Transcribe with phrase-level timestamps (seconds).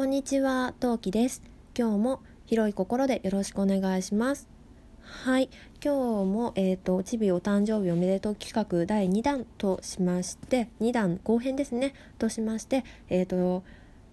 [0.00, 1.42] こんにちは、トウキです。
[1.78, 4.48] 今日も広い心でよろしくお願いします。
[5.02, 5.50] はい、
[5.84, 13.62] 今日もえっ、とちびお誕生日おめでとう企画第2弾としまして、2弾後編ですねとしまして、えっ、と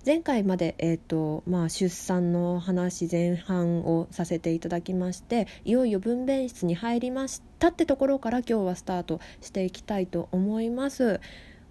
[0.06, 11.22] 前回までえっ、とまあ出産の話前半をさせていただきまして、いよいよ分娩室に入りましたってところから今日はスタートしていきたいと思います。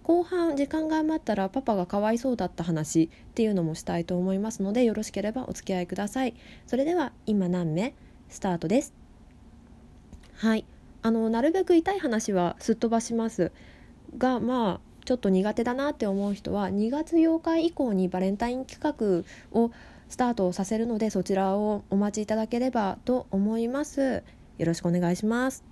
[0.07, 6.33] 後半時間が余ったらパパがかわいそうだった話っていうのもしたいと思いますのでよろしければお付き合いください。
[6.65, 7.93] それでは今何目？
[8.29, 8.93] スタートです。
[10.35, 10.63] はい。
[11.01, 13.51] あのなるべく痛い話はすっ飛ばします
[14.17, 19.71] がまあちょっと苦手だなって思う人は2月8日以降にバレンタイン企画を
[20.07, 24.23] スタートさせるのでそちらをお待ちいただければと思います。
[24.57, 25.65] よろしくお願いします。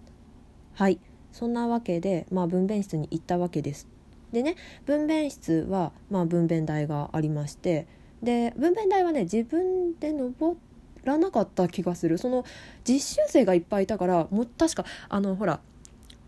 [0.73, 0.99] はい。
[1.31, 3.94] そんなわけでまあ分娩室に行ったわけです。
[4.35, 7.87] でね分娩室は、まあ、分娩台がありまして
[8.21, 10.57] で分娩台はね自分で登
[11.05, 12.17] らなかった気がする。
[12.17, 12.43] その
[12.83, 15.61] 実習生がいっぱいいたからも確かあのほら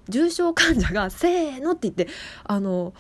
[0.08, 2.08] 重症患者が「せーの」って言って
[2.46, 2.94] あの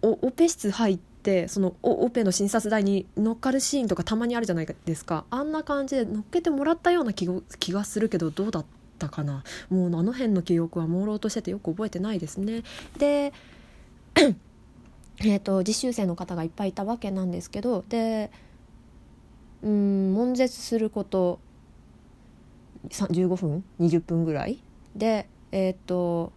[0.00, 5.26] オペ室入ってそのオペの診察台に乗っかるシーンとかたまにあるじゃないですか。
[5.28, 7.28] あんな感じで乗っけてもらったような気
[7.58, 8.64] 気がするけどどうだっ
[8.98, 9.42] たかな。
[9.68, 12.62] もうあの辺の記憶は朦朧としててよく覚えてないですね。
[12.96, 13.32] で
[15.20, 18.30] えーと実習生の方がいっぱいいたわけなんですけどで
[19.62, 21.40] うん悶絶すること
[22.88, 24.62] 15分20分ぐらい？
[24.94, 26.32] でえっ、ー、と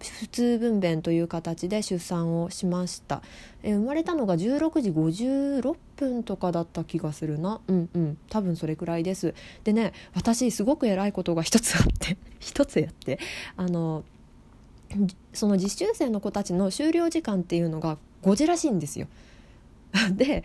[0.00, 3.20] 普通分娩という形で出産をしました、
[3.64, 7.60] え、生まれたのが16時56分とかだった気がするな。
[7.66, 8.18] うんうん。
[8.30, 9.34] 多分それくらいです。
[9.64, 13.18] でね私すごく偉いことが一つあって 一つやって
[13.56, 14.04] あの
[15.32, 19.06] その実習生の子たちの終了時間っていうのが5時らしいんですよ。
[20.12, 20.42] で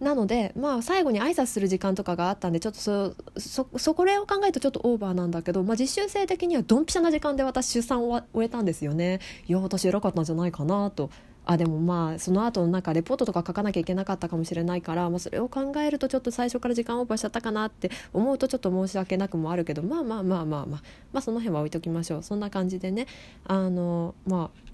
[0.00, 9.20] なのでまあ最後に挨拶する時間とかがあったんでちょっとそそそこれを考えるとちょっとオーバーなんだけど、まあ、実習生的にはドンピシャな時間で私出産を終えたんですよね。
[9.46, 11.10] いや私偉かったんじゃないかなと
[11.46, 22.22] あでもまあその後のなんかレポートとか書かなきゃいけなかったかもしれないから、まあ、それを考えるとちょっと最初から時間オーバーしちゃったかなって思うとちょっと申し訳なくもあるけどまあまあまあまあまあまあその辺は置いときましょう。
[22.22, 23.06] そんな感じでね
[23.44, 24.66] あのまあ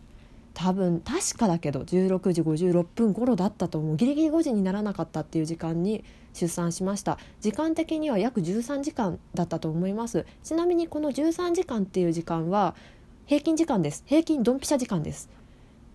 [0.55, 7.19] 多分確かだけど16時56分頃だったと思うギリギリ5時にならなかったっていう時間に出産しました。
[7.41, 10.25] 時間的には約13時間だったと思います。
[10.43, 12.75] ちなみにこの13時間っていう時間は
[13.27, 14.03] 平均時間です。
[14.07, 15.29] 平均ドンピシャ時間です。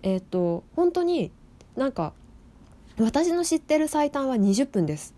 [0.04, 1.32] えっ、ー、と本当に
[1.76, 2.14] なんか
[3.00, 5.14] 私の知ってる最短は20分です。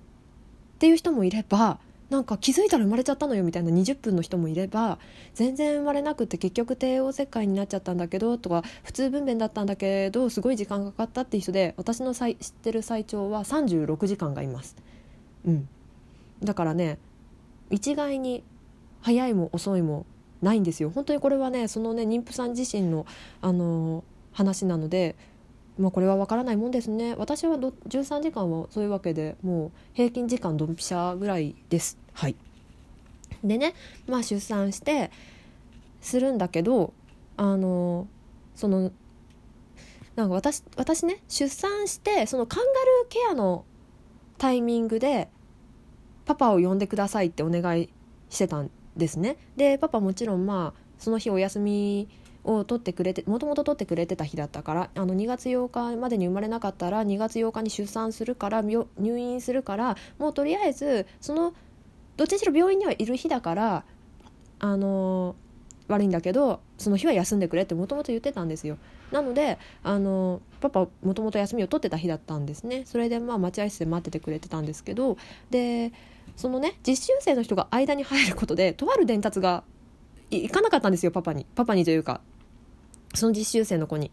[0.75, 1.79] っていう人もいれば
[2.09, 4.97] なんか気づいたら生まれちゃったのよみたいな20分の人もいれば
[5.35, 14.75] 全然生まれなくて結局帝王切開になっちゃったんだけどとか普通分娩だったんだけどすごい時間かかったっていう人で私の知ってる最長は36時間がいます。
[15.45, 15.69] うん、
[16.43, 16.97] だからね
[17.69, 18.43] 一概に
[19.01, 20.05] 早いも遅いも
[20.41, 20.89] ないんですよ。
[20.89, 23.05] 本当にこれはねそのね妊婦さん自身の、
[23.41, 24.03] あのー、
[24.39, 25.15] 話なので
[25.77, 27.15] まあ、これは分からないもんですね。
[27.17, 31.97] 私はど13時間はそういうわけでもう平均時間ドンピシャぐらいです。
[32.13, 32.35] はい。
[33.41, 33.73] でね
[34.05, 35.09] まあ出産して
[36.01, 36.93] するんだけど
[37.37, 38.07] あの
[38.55, 38.91] その
[40.17, 43.63] なんか私私ね出産してそのカンガルーケアの
[44.37, 45.29] タイミングで
[46.25, 47.89] パパを呼んでくださいってお願い
[48.29, 49.37] してたんですね。
[49.55, 52.09] でパパもちろんまあその日お休み
[52.49, 58.87] を取ってくれてもともと取ってくれてた日だったからあの2月8日までに生まれなかったら2月8日に出産するから入
[59.17, 61.53] 院するからもうとりあえずその
[62.17, 63.85] どっちにしろ病院にはいる日だから
[64.59, 65.35] あの
[65.87, 68.77] 悪いんだけどその日は休んでくれってもともと言ってたんですよ。
[69.11, 72.83] なのであのパパもともと休みを取ってた日だったんですね。
[72.85, 75.17] それでまあ待合室で待っててくれてたんですけど
[75.49, 75.91] で
[76.35, 79.63] そのね実習生の人が間に入ることでとある伝達が
[80.29, 81.45] 行かなかったんですよパパに。
[81.55, 82.21] パパにというか。
[83.13, 84.11] その実習生の子に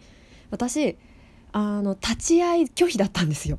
[0.51, 0.97] 私
[1.53, 3.59] あの立ち会い拒否だったんですよ。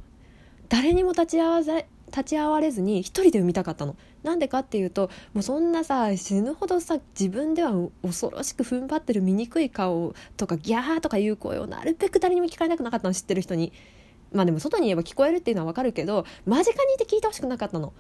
[0.70, 1.78] 誰にも立ち会わざ
[2.08, 3.96] 立ち会われずに一人で産みたかったの。
[4.24, 7.72] なんでかっていうともうそんなさ死ぬほどさ自分では
[8.02, 13.74] 恐ろしく踏ん張ってる醜い顔とかギャーとかいう声をなるべく誰にも聞かれなくなかったの知ってる人に。
[14.34, 17.94] まあでも外に言えば聞こえるっていうのは分かるけど間近にいて聞いてほしくなかったの。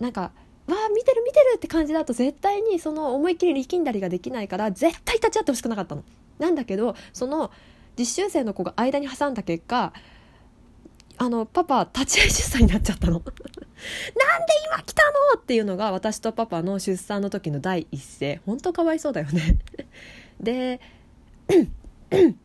[0.00, 0.32] なんか
[0.66, 6.02] わあ見てる見てるって感じだと絶対にその思いっきり力んだりができないから絶対立ち会ってほしくなかったの。
[6.38, 7.50] なんだけどその
[7.98, 9.92] 実習生の子が間に挟んだ結果
[11.18, 13.14] あのパパ立ち会い出産になっちゃったの。
[13.14, 13.32] なんで
[14.66, 15.02] 今来た
[15.34, 18.40] のっていうのが私とパパの出産の時の第一声。
[18.44, 19.56] 本当かわいそうだよね。
[20.40, 20.80] で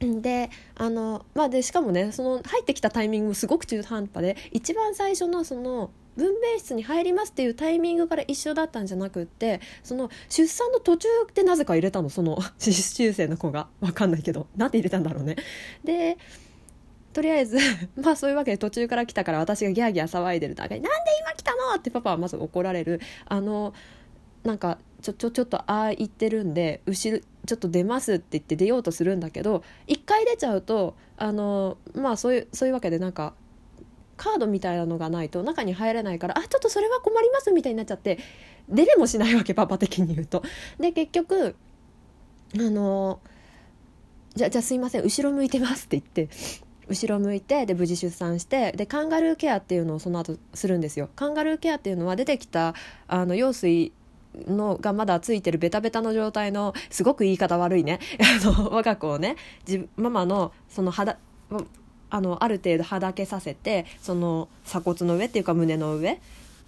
[0.00, 5.90] であのまあでしかもねその入ってきたタイミングもすごく中途半端で一番最初のその
[6.20, 13.68] 分娩室に入りますっていうタイミングから一緒だったんじゃなくってその出産の途中でなぜか入れたのその 実習生の子が。
[13.80, 14.46] 分かんないけど。
[14.56, 15.36] なんで入れたんだろうね。
[15.82, 16.18] で
[17.12, 17.58] とりあえず
[17.96, 23.00] まあそういうわけで途中から来たから私がギャーギャー騒いでる中に「なんで今来たの?」ってパパはまず怒られる。
[23.26, 23.72] あの
[24.44, 33.34] なんかちょちょちょっとああ言ってるんで後ろちょっと出ますって言って出ようとするんだけど一回出ちゃうとあのまあそういうそういうわけでなんか
[34.20, 38.18] カードみたいなのがないと中に入れないからあちょっとそれは困りますみたいになっちゃって
[38.68, 40.42] 出れもしないわけパパ的に言うと。
[40.78, 41.56] で結局
[42.54, 43.20] あの
[44.34, 46.28] じゃじゃあすいません後ろ向いてますって言って
[46.88, 52.74] 後ろ向いてで無事出産してでカンガルーケアっていうのをその後するんですよカンガルーケアっていうのは出てきた
[53.08, 53.92] あの羊水
[54.46, 59.36] のがまだついてるベタベタの状態のすごく言い方悪いね あの我が子をね
[59.96, 61.16] ママのその肌
[62.10, 66.20] あのある程度はだけさせてその鎖骨の上っていうか胸の上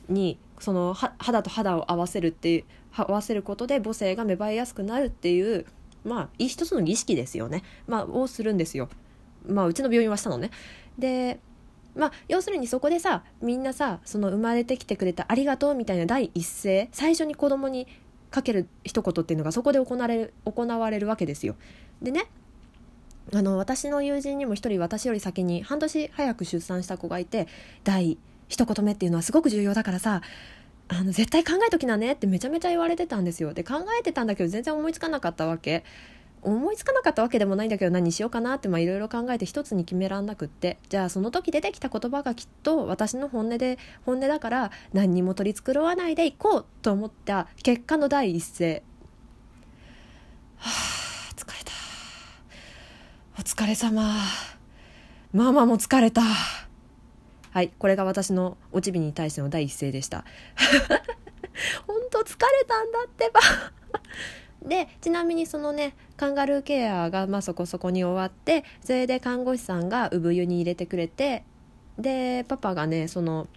[0.09, 2.65] にその肌と肌を合わせるっていう
[2.97, 5.67] 合わせることで母性が芽生えやすくなるっていう
[6.05, 8.89] まあ一つの儀式ですよね、まあ、をするんですよ。
[9.47, 10.51] まあうちの病院はしたのね。
[10.99, 11.39] で
[11.95, 17.87] まあ、要するにそこでさみんなさその生まれてきてくれたありがとうみたいな第一声最初に子供に
[18.31, 21.55] かける一言っていうのがそこで行われる行われるわけですよ。
[22.01, 22.27] でね
[23.35, 27.47] あの私の友人にも一人私より先に半年早く出産した子がいて
[27.85, 30.21] 第一言目っていうのはすごく重要だからさ
[30.89, 33.55] あの絶対考えときなねってめちゃめちゃ言われてたんですよ。
[33.55, 35.85] で考えてたんだけど全然思いつかなかったわけ。
[36.43, 40.79] 思いつかなかったわけでもないんだけど何しようかなっていろいろ考えて一つに決めらんなくって。
[40.89, 48.83] じゃあその時出てきた言葉がきっと私の本音で本音だから何にも取り繕わないでいこうと思った結果の第一声。
[50.57, 50.92] はあ。
[53.35, 54.15] お疲れ様。
[55.33, 56.21] ママも疲れた。
[56.21, 60.27] はいこれが私のおちびに対しての第一声でした。
[61.87, 63.41] 本当疲れたんだってば。
[64.69, 71.45] でちなみにそのねカンガルーケアがまあそこそこに終わってそれで看護師さんが産湯に入れてくれて
[71.99, 73.49] でパパがねその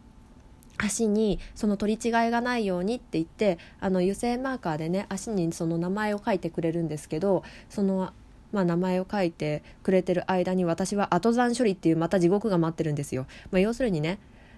[0.78, 8.13] 足にその取り違いがないようにって言ってあの油性マーカーでね足にその名前を書いてくれるんですけどその、
[8.56, 13.28] まあ、名前を書いてくれてる間に私は後残処理っていうまた地獄が待ってるんですよ。
[13.52, 14.18] まあ、要するにね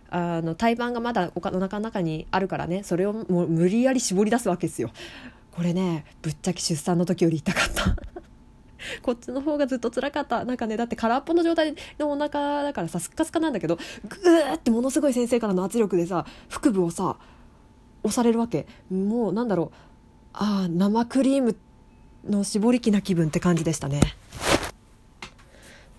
[0.09, 4.91] あの胎盤がまだお腹の中にあるからねそれをもう無理やり絞り出すわけですよ。
[5.51, 7.95] これねぶっちゃけ出産の時より痛かった
[9.01, 17.17] こっちの方がずっと辛かったなんかねだって空っぽの状態のお腹だからさスッカスカなんだけどグーってものすごい先生からの圧力でさ腹部をさ
[18.03, 19.75] 押されるわけもうなんだろう
[20.33, 21.57] ああ生クリーム
[22.25, 24.01] の絞り器な気分って感じでしたね。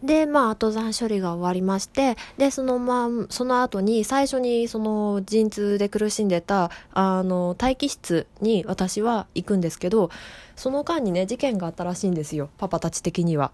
[0.03, 10.11] で、まあ、後残処理が終わりまして、で、その、まあ、その後に、最初に、その、陣痛で苦しんでた、あの、待機室に私は行くんですけど、
[10.55, 13.53] その間にね、事件があったらしいんですよ、パパたち的には。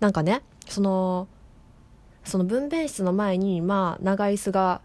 [0.00, 1.28] なんかね、その、
[2.24, 4.80] その分娩室の前に、まあ、長椅子が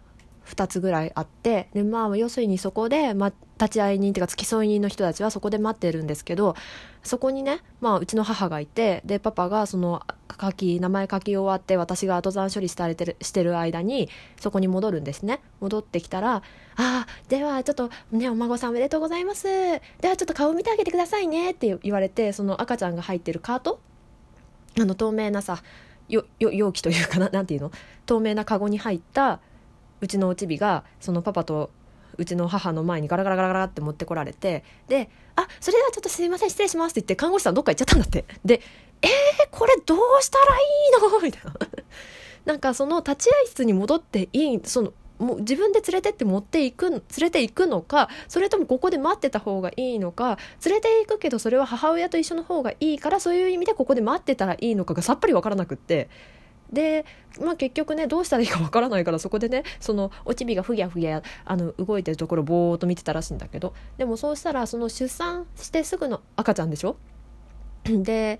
[0.46, 6.56] 2つぐらいあってでまあ要するにそこで、ま、立ち会い人っていうか付き添い人の人たちはそこで待ってるんですけど
[7.02, 10.02] そこにね、まあ、うちの母がいてでパパがその
[10.40, 14.08] 書き名前書き終わって私が後残処理されてるしてる間に
[14.40, 15.40] そこに戻るんですね。
[15.60, 16.42] 戻ってきたら「あ
[16.76, 19.44] あではちょっとねお孫さんおめでとうございます。
[19.44, 23.80] ではちょっと顔見てあげてくださいね」って言われてその赤ちゃんが入ってるカート
[24.78, 25.62] あの透明なさ
[26.08, 27.72] よよ容器というかななんていうの？
[28.06, 29.40] 透明なカゴに入った
[30.00, 31.70] うちのおちびがそのパパと
[32.20, 38.26] うちの母の前にガラガラガラガラって持ってこられてで「あそれではちょっとすいません失礼します」って言って看護師さんどっか行っちゃったんだって。
[38.44, 38.60] で
[39.02, 39.10] 「えー、
[39.50, 41.52] これどうしたらいいの?」みたいな。
[42.44, 56.08] なんかその立合室に戻っていいそのもう自分で連れてって持っていく連れていくのかそれともここで待ってた方がいいのか連れていくけどそれは母親と一緒の方がいいからそういう意味でここで待ってたらいいのかがさっぱり分からなくって。
[56.72, 57.04] で、
[57.40, 66.96] まあ、結局ねどうしたらいいかわからないからそこでねそのおちびがふぎゃふぎゃあの動いてるところぼーっと見てたらしいんだけどでもそうしたらその出産してすぐの赤ちゃんでしょ？
[67.84, 68.38] で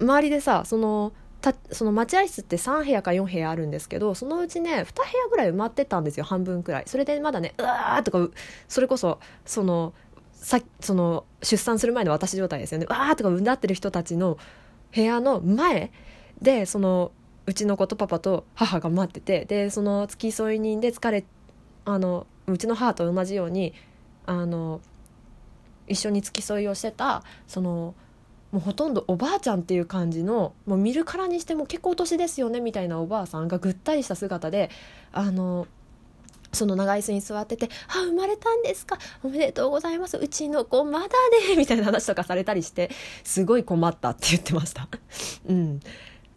[0.00, 6.84] 周りでさそのたその待合室って3部屋か4部屋あるんですけどそのうちね2部屋ぐらい埋まってたんですよ半分くらい。
[6.86, 8.34] それでまだねうわーとか
[8.66, 9.92] それこそその
[10.32, 12.86] さその出産する前の私状態ですよね。
[12.86, 14.38] わーとかうなってる人たちの
[14.94, 15.92] 部屋の前
[16.40, 17.12] でその
[17.48, 21.24] うちの子とパパと母が待っててでその付き添い人で疲れ
[21.86, 23.72] あのうちの母と同じように
[24.26, 24.82] あの
[25.86, 27.94] 一緒に付き添いをしてたその
[28.52, 34.68] もうほとんどおばあちゃんっていう感じのもう見るからにしても結構お年ですよねみたいなおばあさんがぐったりした姿で
[35.12, 35.66] あの
[36.52, 42.90] その長椅子に座ってて「あ生まれたんですかおめでとうございますうちの子まだね」みたいな話とかされたりして
[43.24, 44.86] すごい困ったって言ってました。
[45.48, 45.80] うん。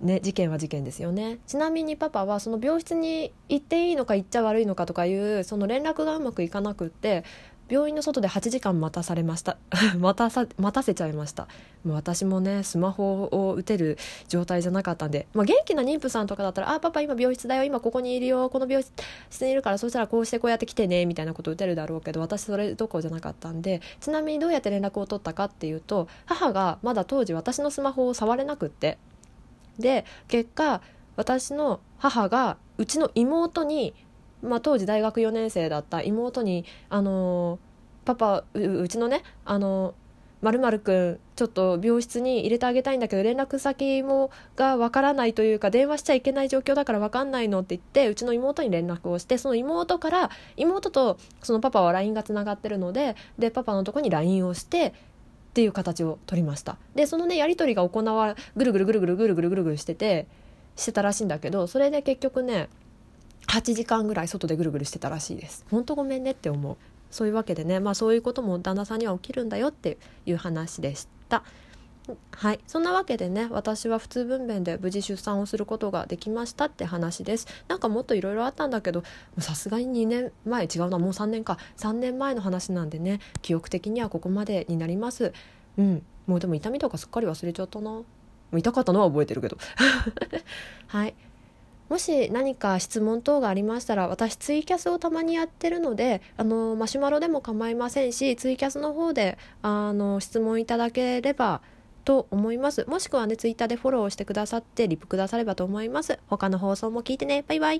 [0.01, 1.39] ね事件は事件ですよね。
[1.47, 7.23] ちなみにパパはその病室に行っていいのか行っちゃ悪いのかとかいうその連絡がうまくいかなくって
[7.71, 9.55] 病院の外で8時間待たされました。
[9.97, 11.47] 待たさ待たせちゃいました。
[11.85, 17.63] もう私もねスマホを打てる状態じゃなかったんで、まあ、元気な妊婦さんとかだったら「あパパ今病室だよ。
[17.63, 18.49] 今ここにいるよ。
[18.49, 18.83] この病
[19.29, 23.81] 室にいるからそしたらこうしてこうやって来てね」みたいなこと打てるだろうけど私それどころじゃなかったんで。
[24.01, 28.97] ちなみにどうやって連絡を取ったかっていうと母がまだ当時私のスマホを触れなくって。
[29.79, 30.81] で結果
[31.15, 33.93] 私の母がうちの妹に
[34.41, 37.59] まあ、当時大学4年生だった妹に「あの
[38.05, 39.93] パパうちのねあの
[40.41, 54.93] まるくんちょっと病室に入れてあげたいんだけど連絡先もがわからないというか電話しちゃいけない状況だからわかんないのって言ってうちの妹に連絡をしてその妹から妹とそのパパは LINE がつながってるのででパパのとこに LINE をして
[55.51, 56.77] っていう形を取りました。
[56.95, 60.25] でそのねやり取りが行わぐるぐるぐるぐるぐるぐるぐるぐるしてて
[60.77, 62.69] してたらしいんだけどそれで結局ね
[63.47, 65.65] 8時間ぐらい外でぐるぐるしてたらしいです。
[65.69, 66.77] 本当ごめんねって思う。
[67.09, 71.43] そういうわけでねまあそういうことも旦那さんには起きるんだよっていう話でした。
[72.31, 72.59] はい。
[72.67, 77.47] そんなわけでね私は普通分娩で無事出産をすることができましたって話です。
[77.67, 79.03] なんかもっといろいろあったんだけど
[79.39, 81.57] さすがに2年前違うなもう3年か。
[81.77, 85.33] 3年前の話なんでね記憶的にはここまでになります。
[85.77, 86.03] うん。
[86.27, 87.91] もうでも痛みとかすっかり忘れちゃったな。
[87.91, 88.05] も
[88.53, 89.57] う痛かったのは覚えてるけど。
[90.87, 91.15] はい。
[91.91, 101.59] もし何か質問等がありましたら私ツイキャスをたまにやってるのであのマシュマロでも構いませんしツイキャスの方であの質問いただければ
[102.03, 102.85] と思います。
[102.87, 106.19] もしくはねツイッターでフォローしてくださってリプくださればと思います。
[106.27, 107.43] 他の放送も聞いてね。
[107.47, 107.79] バイバイ。